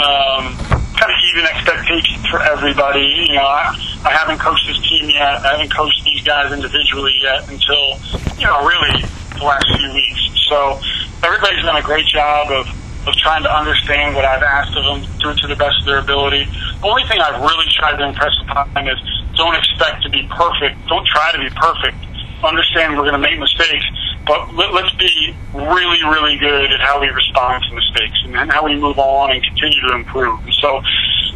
um, 0.00 0.56
kind 0.94 1.10
of 1.10 1.18
even 1.32 1.44
expectations 1.46 2.26
for 2.26 2.42
everybody. 2.42 3.26
You 3.28 3.36
know, 3.36 3.46
I, 3.46 3.74
I 4.04 4.12
haven't 4.12 4.38
coached 4.38 4.66
this 4.66 4.80
team 4.88 5.10
yet. 5.10 5.42
I 5.44 5.58
haven't 5.58 5.72
coached 5.74 6.02
these 6.04 6.22
guys 6.22 6.52
individually 6.52 7.14
yet 7.20 7.48
until, 7.50 7.98
you 8.38 8.46
know, 8.46 8.64
really 8.66 9.02
the 9.38 9.44
last 9.44 9.66
few 9.76 9.92
weeks. 9.92 10.22
So 10.48 10.80
everybody's 11.22 11.64
done 11.64 11.76
a 11.76 11.82
great 11.82 12.06
job 12.06 12.50
of, 12.50 12.66
of 13.06 13.14
trying 13.16 13.42
to 13.42 13.52
understand 13.52 14.14
what 14.14 14.24
I've 14.24 14.42
asked 14.42 14.76
of 14.76 14.84
them, 14.84 15.10
do 15.18 15.30
it 15.30 15.38
to 15.38 15.46
the 15.46 15.56
best 15.56 15.80
of 15.80 15.86
their 15.86 15.98
ability. 15.98 16.46
The 16.80 16.86
only 16.86 17.04
thing 17.04 17.20
I've 17.20 17.40
really 17.40 17.66
tried 17.74 17.96
to 17.96 18.04
impress 18.08 18.32
upon 18.42 18.72
them 18.74 18.88
is 18.88 18.98
don't 19.36 19.54
expect 19.54 20.02
to 20.04 20.10
be 20.10 20.26
perfect. 20.30 20.78
Don't 20.88 21.06
try 21.06 21.32
to 21.32 21.38
be 21.38 21.50
perfect. 21.50 21.96
Understand 22.44 22.96
we're 22.96 23.08
going 23.08 23.18
to 23.18 23.24
make 23.24 23.38
mistakes, 23.38 23.86
but 24.26 24.54
let, 24.54 24.72
let's 24.72 24.94
be 24.96 25.34
really, 25.52 26.02
really 26.04 26.38
good 26.38 26.72
at 26.72 26.80
how 26.80 27.00
we 27.00 27.08
respond 27.08 27.62
to 27.68 27.74
mistakes 27.74 28.18
and, 28.24 28.36
and 28.36 28.50
how 28.50 28.64
we 28.64 28.78
move 28.78 28.98
on 28.98 29.32
and 29.32 29.42
continue 29.42 29.80
to 29.88 29.94
improve. 29.94 30.42
And 30.44 30.54
so, 30.54 30.80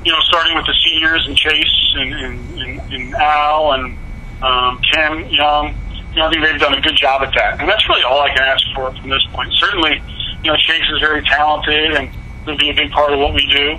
you 0.05 0.13
know, 0.13 0.19
starting 0.29 0.57
with 0.57 0.67
the 0.67 0.75
seniors 0.85 1.27
and 1.27 1.39
Chaise 1.39 1.95
and, 1.97 2.15
and, 2.15 2.61
and, 2.61 2.93
and 2.93 3.15
Al 3.15 3.73
and 3.73 3.99
um, 4.43 4.81
Cam 4.93 5.29
Young, 5.29 5.77
you 6.13 6.17
know, 6.17 6.27
I 6.27 6.31
think 6.31 6.45
they've 6.45 6.61
done 6.61 6.75
a 6.75 6.81
good 6.81 6.97
job 6.97 7.23
at 7.23 7.35
that. 7.35 7.61
And 7.61 7.69
that's 7.69 7.87
really 7.89 8.03
all 8.03 8.21
I 8.21 8.29
can 8.31 8.43
ask 8.43 8.65
for 8.75 8.95
from 8.95 9.11
this 9.11 9.25
point. 9.33 9.53
Certainly, 9.55 10.03
you 10.43 10.51
know, 10.51 10.57
Chaise 10.57 10.85
is 10.95 11.01
very 11.01 11.23
talented 11.23 11.93
and 11.93 12.11
will 12.47 12.57
be 12.57 12.71
a 12.71 12.75
big 12.75 12.91
part 12.91 13.13
of 13.13 13.19
what 13.19 13.35
we 13.35 13.47
do. 13.53 13.79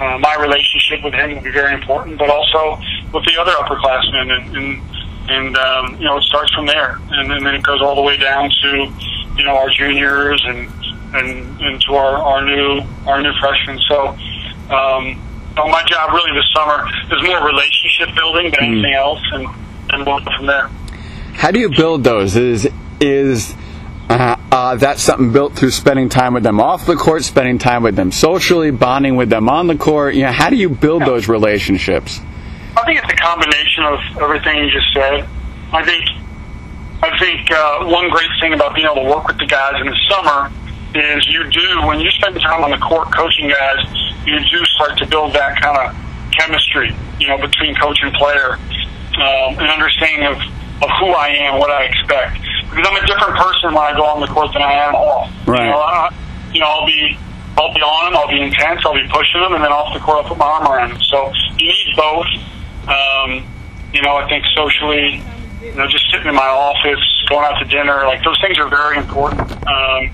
Uh, 0.00 0.18
my 0.18 0.34
relationship 0.36 1.02
with 1.04 1.14
him 1.14 1.34
will 1.34 1.42
be 1.42 1.50
very 1.50 1.72
important, 1.74 2.18
but 2.18 2.28
also 2.28 2.80
with 3.12 3.24
the 3.24 3.36
other 3.40 3.52
upperclassmen 3.52 4.30
and, 4.30 4.56
and 4.56 4.95
and 5.28 5.56
um, 5.56 5.96
you 5.98 6.04
know 6.04 6.18
it 6.18 6.24
starts 6.24 6.52
from 6.54 6.66
there, 6.66 6.98
and, 7.10 7.32
and 7.32 7.44
then 7.46 7.54
it 7.54 7.62
goes 7.62 7.80
all 7.82 7.94
the 7.94 8.02
way 8.02 8.16
down 8.16 8.50
to 8.62 8.92
you 9.36 9.44
know 9.44 9.56
our 9.56 9.70
juniors 9.70 10.42
and 10.46 10.68
and, 11.14 11.60
and 11.60 11.80
to 11.82 11.94
our, 11.94 12.16
our 12.18 12.44
new 12.44 12.82
our 13.06 13.22
new 13.22 13.32
freshmen. 13.40 13.78
So, 13.88 14.08
um, 14.74 15.20
so 15.56 15.66
my 15.68 15.82
job 15.86 16.12
really 16.12 16.32
this 16.32 16.46
summer 16.54 16.86
is 17.12 17.22
more 17.26 17.46
relationship 17.46 18.14
building 18.14 18.50
than 18.50 18.64
anything 18.64 18.94
else, 18.94 19.22
and 19.32 19.46
and 19.90 20.06
we'll 20.06 20.20
from 20.36 20.46
there. 20.46 20.68
How 21.34 21.50
do 21.50 21.60
you 21.60 21.70
build 21.70 22.04
those? 22.04 22.36
Is 22.36 22.68
is 23.00 23.54
uh, 24.08 24.36
uh, 24.52 24.76
that's 24.76 25.02
something 25.02 25.32
built 25.32 25.54
through 25.54 25.70
spending 25.70 26.08
time 26.08 26.34
with 26.34 26.42
them 26.42 26.60
off 26.60 26.86
the 26.86 26.96
court, 26.96 27.24
spending 27.24 27.58
time 27.58 27.82
with 27.82 27.96
them 27.96 28.12
socially, 28.12 28.70
bonding 28.70 29.16
with 29.16 29.30
them 29.30 29.48
on 29.48 29.66
the 29.66 29.76
court. 29.76 30.14
You 30.14 30.22
know, 30.22 30.32
how 30.32 30.50
do 30.50 30.56
you 30.56 30.68
build 30.68 31.00
Yeah. 31.00 31.06
those 31.06 31.28
relationships? 31.28 32.20
I 32.86 32.94
think 32.94 33.02
it's 33.02 33.12
a 33.12 33.16
combination 33.18 33.82
of 33.82 33.98
everything 34.22 34.62
you 34.62 34.70
just 34.70 34.94
said. 34.94 35.26
I 35.74 35.82
think 35.82 36.06
I 37.02 37.10
think 37.18 37.50
uh, 37.50 37.82
one 37.90 38.08
great 38.10 38.30
thing 38.38 38.54
about 38.54 38.76
being 38.76 38.86
able 38.86 39.02
to 39.02 39.10
work 39.10 39.26
with 39.26 39.38
the 39.38 39.46
guys 39.50 39.74
in 39.82 39.90
the 39.90 39.98
summer 40.06 40.54
is 40.94 41.26
you 41.26 41.50
do 41.50 41.82
when 41.82 41.98
you 41.98 42.08
spend 42.14 42.38
time 42.38 42.62
on 42.62 42.70
the 42.70 42.78
court 42.78 43.10
coaching 43.10 43.50
guys, 43.50 43.82
you 44.22 44.38
do 44.38 44.64
start 44.78 44.96
to 44.98 45.06
build 45.06 45.34
that 45.34 45.60
kind 45.60 45.74
of 45.74 45.98
chemistry, 46.30 46.94
you 47.18 47.26
know, 47.26 47.36
between 47.42 47.74
coach 47.74 47.98
and 48.06 48.14
player, 48.14 48.54
um, 48.54 49.58
and 49.58 49.66
understanding 49.66 50.22
of, 50.30 50.38
of 50.78 50.90
who 51.02 51.10
I 51.10 51.34
am, 51.42 51.58
what 51.58 51.74
I 51.74 51.90
expect. 51.90 52.38
Because 52.70 52.86
I'm 52.86 53.02
a 53.02 53.06
different 53.10 53.34
person 53.34 53.74
when 53.74 53.82
I 53.82 53.98
go 53.98 54.06
on 54.06 54.20
the 54.20 54.30
court 54.30 54.52
than 54.54 54.62
I 54.62 54.86
am 54.86 54.94
off. 54.94 55.26
Right. 55.42 55.58
You 55.58 55.74
know, 55.74 55.82
I, 55.82 56.14
you 56.54 56.60
know, 56.62 56.70
I'll 56.70 56.86
be 56.86 57.18
I'll 57.58 57.74
be 57.74 57.82
on 57.82 58.12
them, 58.12 58.20
I'll 58.22 58.30
be 58.30 58.46
intense, 58.46 58.86
I'll 58.86 58.94
be 58.94 59.10
pushing 59.10 59.42
them, 59.42 59.58
and 59.58 59.64
then 59.64 59.74
off 59.74 59.90
the 59.90 59.98
court 59.98 60.22
I'll 60.22 60.28
put 60.30 60.38
my 60.38 60.46
arm 60.46 60.70
around 60.70 60.90
them. 60.94 61.02
So 61.10 61.34
you 61.58 61.66
need 61.66 61.90
both. 61.96 62.30
Um, 62.88 63.44
you 63.92 64.02
know, 64.02 64.16
I 64.16 64.28
think 64.28 64.44
socially, 64.54 65.22
you 65.62 65.74
know, 65.74 65.86
just 65.88 66.04
sitting 66.10 66.26
in 66.26 66.34
my 66.34 66.46
office, 66.46 67.02
going 67.28 67.44
out 67.44 67.58
to 67.58 67.64
dinner, 67.64 68.06
like 68.06 68.22
those 68.24 68.40
things 68.40 68.58
are 68.58 68.68
very 68.68 68.96
important 68.98 69.40
um, 69.66 70.10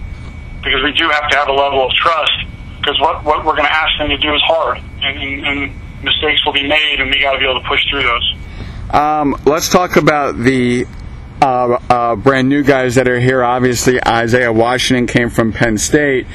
because 0.63 0.83
we 0.83 0.93
do 0.93 1.09
have 1.09 1.29
to 1.31 1.37
have 1.37 1.49
a 1.49 1.53
level 1.53 1.87
of 1.87 1.93
trust. 1.93 2.33
Because 2.79 2.99
what 3.01 3.25
what 3.25 3.45
we're 3.45 3.55
going 3.55 3.69
to 3.69 3.73
ask 3.73 3.97
them 3.99 4.09
to 4.09 4.19
do 4.19 4.35
is 4.35 4.43
hard, 4.45 4.79
and, 5.03 5.19
and, 5.19 5.47
and 5.47 5.73
mistakes 6.03 6.45
will 6.45 6.53
be 6.53 6.67
made, 6.67 7.01
and 7.01 7.11
we 7.11 7.21
got 7.21 7.33
to 7.33 7.39
be 7.39 7.45
able 7.45 7.61
to 7.61 7.69
push 7.69 7.81
through 7.91 8.03
those. 8.03 8.35
Um, 8.91 9.37
let's 9.47 9.69
talk 9.69 9.97
about 9.97 10.37
the 10.37 10.87
uh, 11.41 11.79
uh, 11.89 12.17
brand 12.17 12.49
new 12.49 12.63
guys 12.63 12.97
that 12.97 13.09
are 13.09 13.21
here. 13.21 13.45
Obviously, 13.45 14.05
Isaiah 14.05 14.53
Washington 14.53 15.07
came 15.07 15.31
from 15.31 15.53
Penn 15.53 15.79
State. 15.79 16.27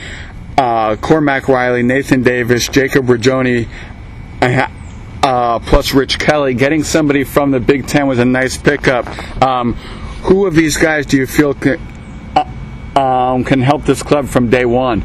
Uh, 0.57 0.95
Cormac 0.95 1.47
Riley, 1.47 1.83
Nathan 1.83 2.23
Davis, 2.23 2.67
Jacob 2.67 3.05
Rigoni, 3.05 3.67
uh, 5.27 5.59
plus 5.59 5.93
Rich 5.93 6.19
Kelly. 6.19 6.53
Getting 6.53 6.83
somebody 6.83 7.25
from 7.25 7.51
the 7.51 7.59
Big 7.59 7.85
Ten 7.85 8.07
was 8.07 8.17
a 8.17 8.25
nice 8.25 8.57
pickup. 8.57 9.05
Um, 9.43 9.73
who 10.23 10.45
of 10.45 10.55
these 10.55 10.77
guys 10.77 11.05
do 11.05 11.17
you 11.17 11.27
feel 11.27 11.53
can, 11.53 11.79
uh, 12.35 12.99
um, 12.99 13.43
can 13.43 13.61
help 13.61 13.83
this 13.83 14.01
club 14.01 14.27
from 14.27 14.49
day 14.49 14.63
one? 14.63 15.01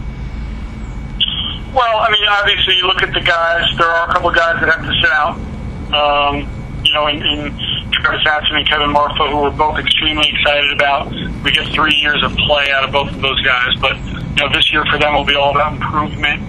Well, 1.74 1.98
I 1.98 2.08
mean, 2.12 2.22
obviously, 2.28 2.76
you 2.76 2.86
look 2.86 3.02
at 3.02 3.12
the 3.12 3.20
guys. 3.20 3.66
There 3.76 3.86
are 3.86 4.08
a 4.08 4.12
couple 4.12 4.28
of 4.28 4.36
guys 4.36 4.60
that 4.60 4.68
have 4.68 4.84
to 4.86 4.94
sit 5.00 5.10
out. 5.10 5.34
Um, 5.92 6.48
you 6.84 6.92
know, 6.92 7.08
in, 7.08 7.16
in 7.16 7.90
Travis 7.90 8.24
Atson 8.24 8.56
and 8.56 8.68
Kevin 8.68 8.90
Marfo, 8.90 9.28
who 9.28 9.42
we're 9.42 9.50
both 9.50 9.78
extremely 9.78 10.28
excited 10.28 10.72
about. 10.72 11.10
We 11.42 11.50
get 11.50 11.66
three 11.74 11.94
years 11.96 12.22
of 12.22 12.36
play 12.36 12.70
out 12.70 12.84
of 12.84 12.92
both 12.92 13.10
of 13.10 13.20
those 13.20 13.40
guys. 13.42 13.74
But 13.80 13.96
you 13.96 14.46
know, 14.46 14.52
this 14.52 14.72
year 14.72 14.84
for 14.84 14.98
them 14.98 15.14
will 15.14 15.24
be 15.24 15.34
all 15.34 15.50
about 15.50 15.74
improvement 15.74 16.42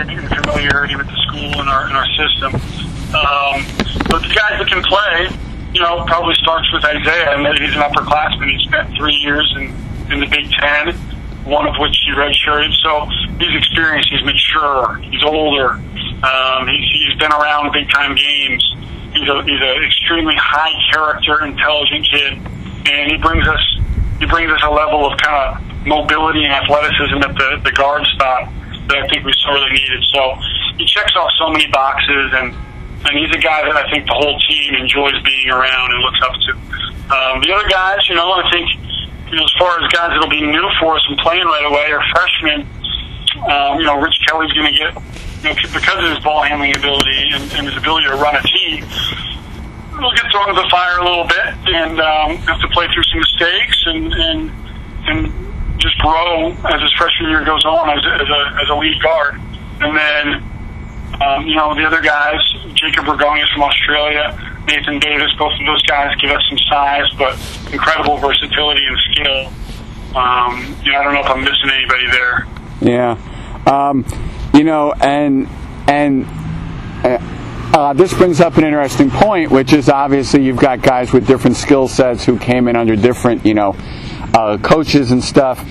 and 0.00 0.28
familiarity 0.28 0.96
with 0.96 1.06
the 1.06 1.16
school 1.28 1.60
and 1.60 1.68
our 1.68 1.86
and 1.86 1.94
our 1.94 2.06
system. 2.18 2.99
Um, 3.14 3.66
but 4.08 4.22
the 4.22 4.32
guys 4.34 4.58
that 4.58 4.66
can 4.68 4.82
play, 4.82 5.28
you 5.74 5.80
know, 5.80 6.04
probably 6.06 6.34
starts 6.42 6.72
with 6.72 6.84
Isaiah, 6.84 7.36
and 7.36 7.58
he's 7.58 7.74
an 7.74 7.82
upperclassman. 7.82 8.50
He 8.50 8.64
spent 8.66 8.96
three 8.96 9.14
years 9.14 9.52
in 9.56 9.74
in 10.10 10.20
the 10.20 10.26
Big 10.26 10.50
Ten 10.50 10.98
one 11.44 11.66
of 11.66 11.74
which 11.78 11.96
he 12.04 12.12
redshirted. 12.12 12.72
So 12.82 13.06
he's 13.38 13.56
experienced, 13.56 14.10
he's 14.10 14.24
mature, 14.24 14.96
he's 15.02 15.22
older, 15.24 15.80
um, 16.22 16.68
he's, 16.68 16.86
he's 16.92 17.18
been 17.18 17.32
around 17.32 17.72
big 17.72 17.88
time 17.90 18.14
games. 18.14 18.64
He's 19.12 19.28
a 19.28 19.42
he's 19.42 19.60
an 19.60 19.82
extremely 19.82 20.36
high 20.36 20.72
character, 20.92 21.44
intelligent 21.44 22.06
kid, 22.06 22.32
and 22.86 23.10
he 23.10 23.18
brings 23.18 23.46
us 23.48 23.60
he 24.20 24.26
brings 24.26 24.52
us 24.52 24.60
a 24.62 24.70
level 24.70 25.10
of 25.10 25.18
kind 25.18 25.34
of 25.34 25.86
mobility 25.86 26.44
and 26.44 26.52
athleticism 26.52 27.18
at 27.18 27.34
the 27.34 27.60
the 27.64 27.72
guard 27.72 28.06
spot 28.14 28.52
that 28.86 28.98
I 29.02 29.08
think 29.08 29.24
we 29.24 29.32
sorely 29.42 29.72
needed. 29.72 30.04
So 30.14 30.36
he 30.78 30.84
checks 30.86 31.16
off 31.16 31.30
so 31.38 31.50
many 31.50 31.66
boxes, 31.72 32.30
and 32.34 32.54
and 33.04 33.12
he's 33.16 33.30
a 33.34 33.40
guy 33.40 33.64
that 33.64 33.76
I 33.76 33.88
think 33.90 34.06
the 34.06 34.14
whole 34.14 34.38
team 34.38 34.74
enjoys 34.74 35.16
being 35.22 35.48
around 35.48 35.88
and 35.92 36.00
looks 36.02 36.20
up 36.22 36.34
to. 36.34 36.52
Um, 37.10 37.34
the 37.42 37.50
other 37.52 37.68
guys, 37.68 38.06
you 38.08 38.14
know, 38.14 38.32
I 38.32 38.44
think 38.52 38.68
you 39.30 39.36
know, 39.38 39.44
as 39.44 39.54
far 39.58 39.78
as 39.80 39.86
guys 39.92 40.10
that'll 40.10 40.28
be 40.28 40.42
new 40.42 40.66
for 40.80 40.96
us 40.96 41.04
and 41.08 41.18
playing 41.18 41.46
right 41.46 41.66
away 41.66 41.92
are 41.92 42.02
freshmen. 42.12 42.66
Um, 43.46 43.78
you 43.78 43.86
know, 43.86 43.98
Rich 44.00 44.18
Kelly's 44.26 44.52
going 44.52 44.74
to 44.74 44.76
get, 44.76 44.90
you 45.42 45.48
know, 45.48 45.54
because 45.72 45.98
of 46.02 46.10
his 46.10 46.18
ball 46.20 46.42
handling 46.42 46.76
ability 46.76 47.30
and, 47.32 47.42
and 47.54 47.66
his 47.66 47.76
ability 47.76 48.06
to 48.10 48.16
run 48.18 48.34
a 48.34 48.42
team, 48.42 48.84
he'll 49.96 50.14
get 50.18 50.26
thrown 50.30 50.48
to 50.48 50.54
the 50.58 50.68
fire 50.70 50.98
a 50.98 51.04
little 51.04 51.26
bit 51.26 51.46
and 51.70 52.00
um, 52.00 52.36
have 52.50 52.60
to 52.60 52.68
play 52.68 52.86
through 52.92 53.04
some 53.04 53.20
mistakes 53.20 53.78
and 53.86 54.12
and 54.12 54.50
and 55.06 55.80
just 55.80 55.96
grow 55.98 56.50
as 56.50 56.80
his 56.82 56.92
freshman 56.98 57.30
year 57.30 57.44
goes 57.44 57.64
on 57.64 57.88
as, 57.90 58.04
as 58.04 58.28
a 58.28 58.40
as 58.62 58.68
a 58.68 58.74
lead 58.74 59.00
guard. 59.00 59.40
And 59.80 59.96
then, 59.96 60.49
um, 61.20 61.46
you 61.46 61.54
know, 61.54 61.74
the 61.74 61.84
other 61.84 62.00
guys, 62.00 62.40
Jacob 62.74 63.04
Bergonius 63.04 63.52
from 63.52 63.64
Australia, 63.64 64.36
Nathan 64.66 64.98
Davis, 64.98 65.30
both 65.38 65.52
of 65.52 65.66
those 65.66 65.82
guys 65.82 66.14
give 66.20 66.30
us 66.30 66.42
some 66.48 66.58
size, 66.70 67.06
but 67.18 67.34
incredible 67.72 68.16
versatility 68.18 68.80
and 68.86 68.98
skill. 69.10 69.52
Um, 70.16 70.76
you 70.82 70.92
know, 70.92 70.98
I 70.98 71.04
don't 71.04 71.14
know 71.14 71.20
if 71.20 71.26
I'm 71.26 71.44
missing 71.44 71.70
anybody 71.70 72.06
there. 72.10 72.46
Yeah, 72.80 73.62
um, 73.66 74.04
you 74.54 74.64
know, 74.64 74.92
and 74.92 75.48
and. 75.86 76.26
Uh, 77.04 77.36
uh, 77.72 77.92
this 77.92 78.12
brings 78.12 78.40
up 78.40 78.56
an 78.56 78.64
interesting 78.64 79.10
point, 79.10 79.48
which 79.48 79.72
is 79.72 79.88
obviously 79.88 80.42
you've 80.42 80.56
got 80.56 80.82
guys 80.82 81.12
with 81.12 81.24
different 81.24 81.56
skill 81.56 81.86
sets 81.86 82.24
who 82.24 82.36
came 82.36 82.66
in 82.66 82.74
under 82.74 82.96
different, 82.96 83.46
you 83.46 83.54
know, 83.54 83.76
uh, 84.34 84.58
coaches 84.60 85.12
and 85.12 85.22
stuff. 85.22 85.64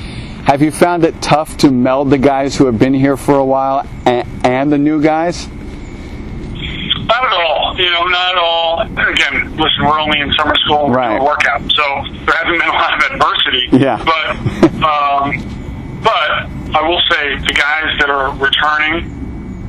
Have 0.46 0.62
you 0.62 0.72
found 0.72 1.04
it 1.04 1.22
tough 1.22 1.58
to 1.58 1.72
meld 1.72 2.10
the 2.10 2.18
guys 2.18 2.56
who 2.56 2.66
have 2.66 2.80
been 2.80 2.94
here 2.94 3.18
for 3.18 3.36
a 3.36 3.46
while 3.46 3.88
and, 4.06 4.28
and 4.46 4.72
the 4.72 4.78
new 4.78 5.02
guys? 5.02 5.48
Not 5.48 7.24
at 7.24 7.34
all. 7.34 7.76
You 7.78 7.90
know, 7.92 8.08
not 8.08 8.32
at 8.32 8.38
all. 8.38 8.82
Again, 8.82 9.58
listen, 9.58 9.86
we're 9.86 10.00
only 10.00 10.20
in 10.22 10.32
summer 10.34 10.56
school 10.66 10.90
right. 10.90 11.22
workout, 11.22 11.62
so 11.72 11.84
there 12.26 12.36
hasn't 12.36 12.60
been 12.60 12.70
a 12.70 12.74
lot 12.74 12.94
of 12.94 13.12
adversity. 13.12 13.68
Yeah. 13.72 13.98
But, 14.04 14.26
um, 14.84 16.02
but 16.04 16.50
I 16.76 16.88
will 16.88 17.02
say 17.10 17.36
the 17.38 17.54
guys 17.54 17.98
that 18.00 18.10
are 18.10 18.32
returning 18.38 19.06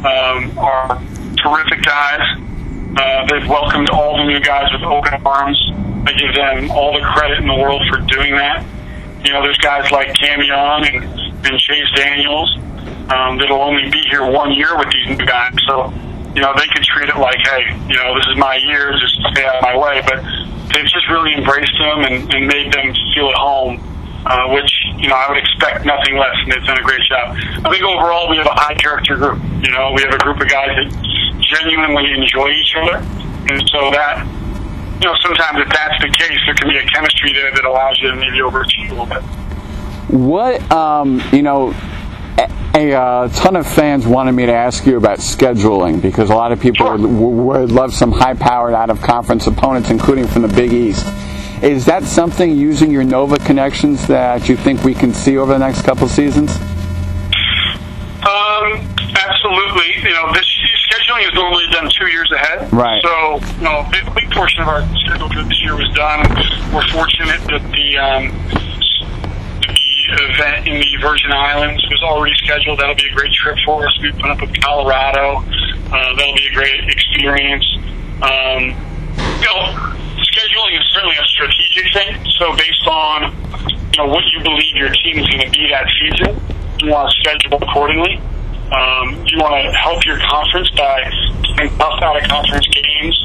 um, 0.04 0.58
are 0.58 1.00
terrific 1.42 1.82
guys. 1.82 2.20
Uh, 2.96 3.26
they've 3.26 3.48
welcomed 3.48 3.88
all 3.90 4.16
the 4.16 4.24
new 4.24 4.40
guys 4.40 4.70
with 4.72 4.82
open 4.82 5.14
arms. 5.24 5.58
I 6.06 6.12
give 6.12 6.34
them 6.34 6.70
all 6.70 6.92
the 6.92 7.04
credit 7.04 7.38
in 7.38 7.46
the 7.46 7.54
world 7.54 7.82
for 7.88 8.00
doing 8.00 8.32
that. 8.32 8.64
You 9.24 9.32
know, 9.32 9.42
there's 9.42 9.58
guys 9.58 9.90
like 9.90 10.14
Cam 10.14 10.42
Young 10.42 10.86
and, 10.86 11.04
and 11.46 11.60
Chaise 11.60 11.90
Daniels 11.94 12.56
um, 13.10 13.38
that'll 13.38 13.60
only 13.60 13.90
be 13.90 14.00
here 14.10 14.24
one 14.24 14.52
year 14.52 14.76
with 14.78 14.88
these 14.90 15.18
new 15.18 15.26
guys. 15.26 15.54
So 15.68 15.92
you 16.34 16.42
know, 16.42 16.54
they 16.56 16.66
could 16.68 16.84
treat 16.84 17.08
it 17.08 17.16
like, 17.16 17.38
hey, 17.42 17.74
you 17.88 17.96
know, 17.96 18.14
this 18.14 18.26
is 18.30 18.38
my 18.38 18.54
year, 18.54 18.94
just 19.00 19.18
stay 19.32 19.44
out 19.44 19.56
of 19.56 19.62
my 19.62 19.76
way. 19.76 20.02
But 20.06 20.22
they've 20.72 20.86
just 20.86 21.08
really 21.10 21.34
embraced 21.34 21.74
them 21.78 22.06
and, 22.06 22.32
and 22.32 22.46
made 22.46 22.72
them 22.72 22.94
feel 23.14 23.28
at 23.30 23.34
home, 23.34 23.82
uh, 24.26 24.54
which, 24.54 24.70
you 24.98 25.08
know, 25.08 25.16
I 25.18 25.26
would 25.28 25.38
expect 25.38 25.84
nothing 25.84 26.16
less, 26.16 26.36
and 26.42 26.52
they've 26.52 26.64
done 26.64 26.78
a 26.78 26.86
great 26.86 27.02
job. 27.08 27.34
I 27.66 27.70
think 27.70 27.82
overall 27.82 28.30
we 28.30 28.36
have 28.36 28.46
a 28.46 28.54
high 28.54 28.74
character 28.74 29.16
group. 29.16 29.42
You 29.62 29.70
know, 29.74 29.92
we 29.92 30.02
have 30.02 30.14
a 30.14 30.18
group 30.18 30.38
of 30.40 30.48
guys 30.48 30.70
that 30.70 30.88
genuinely 31.40 32.12
enjoy 32.14 32.48
each 32.50 32.76
other. 32.76 33.02
And 33.50 33.58
so 33.74 33.90
that, 33.90 34.22
you 35.00 35.06
know, 35.06 35.14
sometimes 35.22 35.58
if 35.60 35.68
that's 35.72 35.98
the 36.02 36.08
case, 36.08 36.38
there 36.44 36.54
can 36.54 36.68
be 36.68 36.76
a 36.76 36.84
chemistry 36.86 37.32
there 37.32 37.50
that 37.52 37.64
allows 37.64 37.98
you 38.00 38.10
to 38.10 38.16
maybe 38.16 38.38
overachieve 38.38 38.90
a 38.90 38.94
little 38.94 39.06
bit. 39.06 39.22
What, 40.12 40.70
um, 40.70 41.22
you 41.32 41.42
know, 41.42 41.74
a, 42.74 43.24
a, 43.24 43.28
ton 43.30 43.56
of 43.56 43.66
fans 43.66 44.06
wanted 44.06 44.32
me 44.32 44.44
to 44.46 44.52
ask 44.52 44.84
you 44.84 44.98
about 44.98 45.18
scheduling 45.18 46.02
because 46.02 46.28
a 46.28 46.34
lot 46.34 46.52
of 46.52 46.60
people 46.60 46.86
sure. 46.86 46.98
would, 46.98 47.60
would, 47.60 47.72
love 47.72 47.94
some 47.94 48.12
high-powered 48.12 48.74
out-of-conference 48.74 49.46
opponents, 49.46 49.90
including 49.90 50.26
from 50.26 50.42
the 50.42 50.48
Big 50.48 50.72
East. 50.72 51.06
Is 51.62 51.86
that 51.86 52.04
something 52.04 52.54
using 52.54 52.90
your 52.90 53.04
Nova 53.04 53.38
connections 53.38 54.06
that 54.08 54.48
you 54.48 54.56
think 54.56 54.82
we 54.84 54.94
can 54.94 55.14
see 55.14 55.38
over 55.38 55.52
the 55.52 55.58
next 55.58 55.82
couple 55.82 56.08
seasons? 56.08 56.50
Um, 58.20 58.84
absolutely. 59.16 59.96
You 60.02 60.10
know, 60.10 60.32
this 60.32 60.59
scheduling 61.20 61.28
is 61.28 61.34
normally 61.34 61.66
done 61.70 61.90
two 61.98 62.06
years 62.06 62.30
ahead. 62.32 62.72
Right. 62.72 63.02
So, 63.02 63.40
you 63.56 63.64
know, 63.64 63.80
a 63.80 63.88
big, 63.90 64.14
big 64.14 64.30
portion 64.30 64.62
of 64.62 64.68
our 64.68 64.82
schedule 65.06 65.28
for 65.28 65.42
this 65.42 65.62
year 65.62 65.76
was 65.76 65.90
done. 65.94 66.20
We're 66.72 66.86
fortunate 66.88 67.40
that 67.48 67.62
the 67.72 67.98
um, 67.98 68.32
event 70.30 70.66
in 70.66 70.80
the 70.80 70.96
Virgin 71.00 71.32
Islands 71.32 71.82
was 71.90 72.02
already 72.02 72.34
scheduled. 72.36 72.78
That'll 72.80 72.94
be 72.94 73.08
a 73.08 73.14
great 73.14 73.32
trip 73.32 73.56
for 73.64 73.86
us. 73.86 73.98
We 74.00 74.12
put 74.12 74.30
up 74.30 74.40
with 74.40 74.52
Colorado. 74.60 75.44
Uh, 75.92 76.16
that'll 76.16 76.34
be 76.34 76.46
a 76.50 76.54
great 76.54 76.88
experience. 76.88 77.66
Um, 78.22 78.74
you 79.40 79.46
know, 79.46 79.60
scheduling 80.18 80.78
is 80.78 80.86
certainly 80.92 81.16
a 81.16 81.26
strategic 81.26 81.92
thing. 81.92 82.26
So 82.38 82.54
based 82.56 82.86
on 82.86 83.32
you 83.92 83.98
know 83.98 84.06
what 84.06 84.24
you 84.32 84.42
believe 84.42 84.76
your 84.76 84.90
team 84.90 85.18
is 85.18 85.26
going 85.28 85.44
to 85.44 85.50
be 85.50 85.68
that 85.70 85.88
season, 85.98 86.40
you 86.78 86.90
want 86.90 87.10
to 87.10 87.16
schedule 87.20 87.58
accordingly. 87.62 88.20
Um, 88.70 89.26
you 89.26 89.38
want 89.42 89.58
to 89.58 89.72
help 89.74 90.04
your 90.06 90.18
conference 90.30 90.70
by 90.78 91.02
playing 91.42 91.74
tough 91.76 91.98
out 92.02 92.22
of 92.22 92.28
conference 92.30 92.66
games 92.70 93.16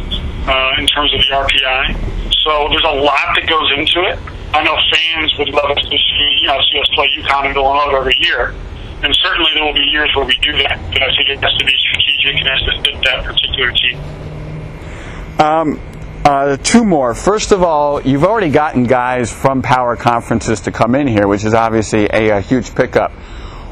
uh, 0.50 0.82
in 0.82 0.88
terms 0.88 1.14
of 1.14 1.22
the 1.22 1.30
RPI. 1.38 2.34
So 2.42 2.68
there's 2.70 2.86
a 2.86 2.98
lot 2.98 3.38
that 3.38 3.46
goes 3.46 3.70
into 3.78 4.10
it. 4.10 4.18
I 4.54 4.64
know 4.64 4.76
fans 4.90 5.38
would 5.38 5.50
love 5.50 5.70
us 5.70 5.84
to 5.84 5.98
see, 5.98 6.30
you 6.42 6.48
know, 6.48 6.58
see 6.72 6.80
us 6.80 6.90
play 6.96 7.10
UConn 7.18 7.46
and 7.46 7.54
Villanova 7.54 7.98
every 7.98 8.16
year. 8.20 8.56
And 9.04 9.14
certainly 9.22 9.52
there 9.54 9.66
will 9.66 9.74
be 9.74 9.86
years 9.92 10.10
where 10.16 10.26
we 10.26 10.38
do 10.42 10.52
that, 10.64 10.80
but 10.92 11.04
I 11.04 11.10
think 11.14 11.30
it 11.30 11.40
has 11.44 11.54
to 11.58 11.66
be 11.66 11.76
strategic 11.78 12.42
and 12.42 12.48
has 12.50 12.62
to 12.64 12.74
fit 12.82 13.04
that 13.04 13.26
particular 13.26 13.72
team. 13.72 13.98
Um, 15.40 15.80
uh, 16.24 16.58
two 16.58 16.84
more. 16.84 17.14
First 17.14 17.52
of 17.52 17.62
all, 17.62 18.02
you've 18.02 18.24
already 18.24 18.50
gotten 18.50 18.86
guys 18.86 19.32
from 19.32 19.62
power 19.62 19.96
conferences 19.96 20.62
to 20.62 20.72
come 20.72 20.96
in 20.96 21.08
here, 21.08 21.28
which 21.28 21.44
is 21.44 21.54
obviously 21.54 22.06
a, 22.06 22.38
a 22.38 22.42
huge 22.42 22.74
pickup. 22.74 23.12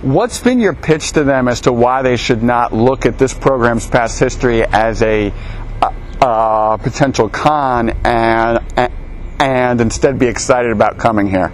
What's 0.04 0.40
been 0.42 0.60
your 0.60 0.74
pitch 0.74 1.14
to 1.14 1.24
them 1.24 1.48
as 1.48 1.62
to 1.62 1.72
why 1.72 2.02
they 2.02 2.18
should 2.18 2.44
not 2.44 2.74
look 2.74 3.06
at 3.06 3.18
this 3.18 3.34
program's 3.34 3.88
past 3.88 4.20
history 4.20 4.62
as 4.66 5.02
a, 5.02 5.32
a, 5.82 5.94
a 6.20 6.78
potential 6.78 7.30
con 7.30 7.90
and, 8.04 8.60
and 8.76 8.92
and 9.40 9.82
instead 9.82 10.20
be 10.20 10.28
excited 10.28 10.72
about 10.72 10.98
coming 10.98 11.28
here? 11.28 11.54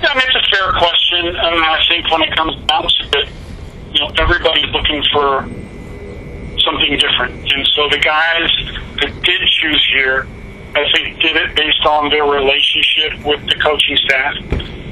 Yeah, 0.00 0.12
it's 0.16 0.36
a 0.36 0.56
fair 0.56 0.72
question. 0.72 1.24
Mean, 1.24 1.36
I 1.36 1.80
think 1.88 2.10
when 2.10 2.22
it 2.22 2.34
comes 2.34 2.56
down 2.64 2.82
to 2.82 3.18
it, 3.18 3.28
you 3.92 4.00
know, 4.00 4.10
everybody's 4.18 4.68
looking 4.72 5.02
for 5.12 5.42
something 6.64 6.98
different. 6.98 7.52
And 7.52 7.68
so 7.74 7.88
the 7.90 7.98
guys 7.98 8.50
that 9.00 9.22
did 9.22 9.40
choose 9.60 9.90
here, 9.94 10.26
I 10.74 10.84
think, 10.96 11.20
did 11.20 11.36
it 11.36 11.54
based 11.54 11.84
on 11.86 12.10
their 12.10 12.24
relationship 12.24 13.24
with 13.24 13.46
the 13.48 13.54
coaching 13.56 13.96
staff, 13.96 14.34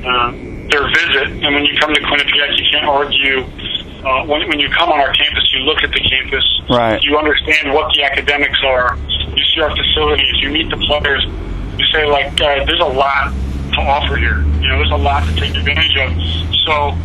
uh, 0.05 0.52
their 0.73 0.88
visit. 0.88 1.29
And 1.45 1.55
when 1.55 1.64
you 1.64 1.76
come 1.79 1.93
to 1.95 2.00
Quinnipiac, 2.00 2.57
you 2.57 2.67
can't 2.73 2.88
argue. 2.88 3.45
Uh, 4.02 4.26
when, 4.26 4.49
when 4.49 4.59
you 4.59 4.69
come 4.71 4.91
on 4.91 4.99
our 4.99 5.12
campus, 5.12 5.47
you 5.52 5.61
look 5.61 5.85
at 5.85 5.93
the 5.93 6.00
campus. 6.00 6.43
Right. 6.69 7.00
You 7.02 7.17
understand 7.17 7.73
what 7.73 7.95
the 7.95 8.02
academics 8.02 8.59
are 8.64 8.99
you 9.37 9.45
see 9.55 9.61
our 9.61 9.75
facilities, 9.75 10.41
you 10.41 10.50
meet 10.50 10.69
the 10.71 10.76
players, 10.76 11.25
you 11.79 11.87
say 11.93 12.05
like, 12.07 12.33
uh, 12.41 12.64
there's 12.64 12.81
a 12.81 12.85
lot 12.85 13.33
to 13.73 13.81
offer 13.81 14.17
here. 14.17 14.43
You 14.61 14.69
know, 14.69 14.79
there's 14.79 14.93
a 14.93 14.97
lot 14.97 15.26
to 15.26 15.35
take 15.37 15.57
advantage 15.57 15.97
of. 15.97 16.12
So 16.67 16.97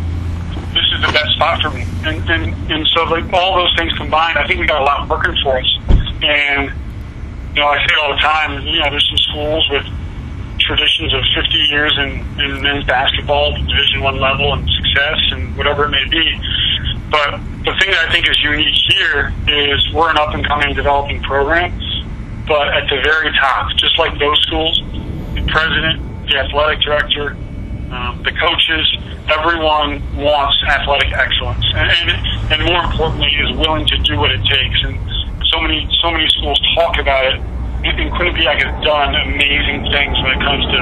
this 0.74 0.84
is 0.92 1.00
the 1.00 1.12
best 1.12 1.34
spot 1.34 1.62
for 1.62 1.70
me. 1.70 1.84
And 2.04 2.20
and, 2.28 2.70
and 2.70 2.86
so 2.94 3.04
like 3.04 3.32
all 3.32 3.56
those 3.56 3.74
things 3.76 3.92
combined, 3.94 4.38
I 4.38 4.46
think 4.46 4.60
we 4.60 4.66
got 4.66 4.82
a 4.82 4.84
lot 4.84 5.08
working 5.08 5.34
for 5.42 5.58
us. 5.58 5.78
And 6.22 6.72
you 7.54 7.60
know, 7.60 7.68
I 7.68 7.78
say 7.78 7.94
all 8.02 8.12
the 8.12 8.20
time, 8.20 8.66
you 8.66 8.80
know, 8.80 8.90
there's 8.90 9.08
some 9.08 9.18
schools 9.18 9.68
with 9.70 9.86
traditions 10.68 11.14
of 11.14 11.24
50 11.34 11.56
years 11.72 11.96
in, 11.96 12.20
in 12.44 12.60
men's 12.60 12.84
basketball, 12.84 13.56
Division 13.56 14.02
One 14.02 14.20
level, 14.20 14.52
and 14.52 14.68
success 14.68 15.18
and 15.32 15.56
whatever 15.56 15.86
it 15.86 15.90
may 15.90 16.04
be. 16.12 16.38
But 17.10 17.40
the 17.64 17.72
thing 17.80 17.90
that 17.90 18.08
I 18.08 18.12
think 18.12 18.28
is 18.28 18.36
unique 18.44 18.76
here 18.92 19.32
is 19.48 19.80
we're 19.94 20.10
an 20.10 20.18
up 20.18 20.34
and 20.34 20.46
coming 20.46 20.74
developing 20.74 21.22
program, 21.22 21.72
but 22.46 22.68
at 22.68 22.84
the 22.92 23.00
very 23.02 23.32
top, 23.40 23.72
just 23.76 23.98
like 23.98 24.18
those 24.18 24.38
schools, 24.42 24.76
the 25.32 25.42
president, 25.48 26.04
the 26.28 26.36
athletic 26.36 26.84
director, 26.84 27.32
um, 27.88 28.20
the 28.22 28.32
coaches, 28.32 28.84
everyone 29.32 30.04
wants 30.20 30.56
athletic 30.68 31.12
excellence, 31.12 31.64
and, 31.72 32.12
and 32.12 32.52
and 32.52 32.64
more 32.68 32.84
importantly, 32.84 33.32
is 33.40 33.56
willing 33.56 33.86
to 33.86 33.96
do 34.04 34.18
what 34.18 34.30
it 34.30 34.44
takes. 34.44 34.84
And 34.84 35.00
so 35.48 35.60
many 35.60 35.88
so 36.02 36.10
many 36.10 36.28
schools 36.28 36.60
talk 36.76 36.98
about 36.98 37.24
it. 37.24 37.40
And 37.84 38.10
Quinnipiac 38.12 38.58
has 38.58 38.84
done 38.84 39.14
amazing 39.14 39.86
things 39.92 40.18
when 40.22 40.32
it 40.34 40.42
comes 40.42 40.64
to 40.74 40.78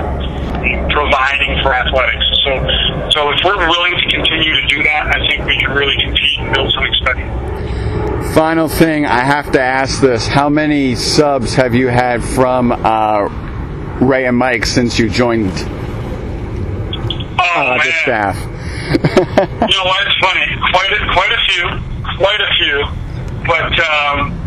providing 0.90 1.60
for 1.62 1.74
athletics. 1.74 2.24
So, 2.44 3.10
so 3.10 3.30
if 3.32 3.40
we're 3.44 3.68
willing 3.68 3.92
to 3.94 4.08
continue 4.08 4.60
to 4.60 4.66
do 4.66 4.82
that, 4.82 5.14
I 5.14 5.18
think 5.28 5.44
we 5.44 5.58
can 5.58 5.72
really 5.72 5.94
compete 6.02 6.38
and 6.38 6.54
build 6.54 6.72
something 6.72 6.94
special. 7.00 8.32
Final 8.32 8.68
thing, 8.68 9.04
I 9.04 9.20
have 9.20 9.52
to 9.52 9.60
ask 9.60 10.00
this: 10.00 10.26
How 10.26 10.48
many 10.48 10.94
subs 10.94 11.54
have 11.54 11.74
you 11.74 11.88
had 11.88 12.24
from 12.24 12.72
uh, 12.72 13.28
Ray 14.00 14.26
and 14.26 14.36
Mike 14.36 14.64
since 14.64 14.98
you 14.98 15.10
joined 15.10 15.52
Oh 17.38 17.44
uh, 17.44 17.76
the 17.76 17.92
staff? 18.02 18.36
you 18.36 19.76
know 19.76 19.84
what? 19.84 20.06
It's 20.06 20.16
funny. 20.20 20.46
Quite 20.72 20.92
a, 20.92 21.12
quite 21.12 21.32
a 21.32 21.40
few, 21.46 21.68
quite 22.16 22.40
a 22.40 22.50
few. 22.56 22.84
But 23.46 23.78
um, 23.80 24.45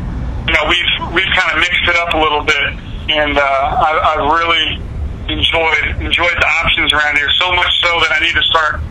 you 0.50 0.58
know, 0.58 0.65
we've 0.65 1.13
we've 1.13 1.34
kind 1.38 1.53
of 1.53 1.62
mixed 1.62 1.86
it 1.86 1.96
up 2.01 2.10
a 2.13 2.18
little 2.18 2.41
bit, 2.41 2.74
and 3.13 3.38
uh, 3.38 3.86
I, 3.86 3.89
I 4.01 4.34
really 4.34 4.82
enjoyed 5.29 6.01
enjoyed 6.01 6.34
the 6.41 6.50
options 6.65 6.89
around 6.89 7.22
here 7.22 7.29
so 7.38 7.53
much 7.53 7.70
so 7.86 8.01
that 8.01 8.18
I 8.18 8.20
need 8.25 8.34
to 8.34 8.41
start 8.50 8.82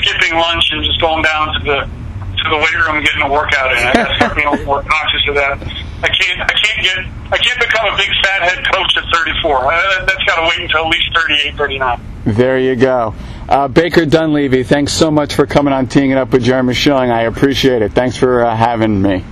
skipping 0.00 0.40
lunch 0.40 0.72
and 0.72 0.80
just 0.80 0.96
going 1.04 1.20
down 1.20 1.52
to 1.52 1.60
the 1.68 1.78
to 1.84 2.44
the 2.48 2.56
weight 2.56 2.78
room 2.80 2.96
and 2.96 3.04
getting 3.04 3.28
a 3.28 3.30
workout 3.30 3.76
in. 3.76 3.84
I 3.84 3.92
got 3.92 4.08
to 4.08 4.16
start 4.16 4.34
being 4.34 4.48
a 4.48 4.50
little 4.56 4.64
more 4.64 4.82
conscious 4.88 5.20
of 5.28 5.36
that. 5.36 5.60
I 6.00 6.08
can't 6.08 6.40
I 6.40 6.54
can't 6.56 6.80
get 6.80 6.98
I 7.28 7.36
can't 7.36 7.60
become 7.60 7.92
a 7.92 7.96
big 8.00 8.08
fat 8.24 8.40
head 8.48 8.64
coach 8.72 8.96
at 8.96 9.04
34. 9.12 9.52
Uh, 9.52 10.06
that's 10.08 10.24
got 10.24 10.40
to 10.40 10.48
wait 10.48 10.64
until 10.64 10.88
at 10.88 10.96
least 10.96 11.12
38, 11.12 11.56
39. 11.56 12.00
There 12.24 12.58
you 12.58 12.76
go. 12.76 13.14
Uh, 13.48 13.68
Baker 13.68 14.06
Dunleavy, 14.06 14.62
thanks 14.62 14.92
so 14.94 15.10
much 15.10 15.34
for 15.34 15.44
coming 15.44 15.74
on 15.74 15.88
Teeing 15.88 16.10
It 16.10 16.16
Up 16.16 16.32
with 16.32 16.42
Jeremy 16.42 16.72
Schilling. 16.72 17.10
I 17.10 17.22
appreciate 17.22 17.82
it. 17.82 17.92
Thanks 17.92 18.16
for 18.16 18.44
uh, 18.44 18.56
having 18.56 19.02
me. 19.02 19.24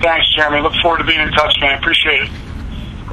Thanks, 0.00 0.26
Jeremy. 0.34 0.60
Look 0.60 0.74
forward 0.82 0.98
to 0.98 1.04
being 1.04 1.20
in 1.20 1.30
touch, 1.32 1.56
man. 1.60 1.78
Appreciate 1.78 2.22
it. 2.22 2.45